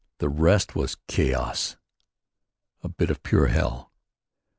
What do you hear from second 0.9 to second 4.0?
chaos, a bit of pure hell.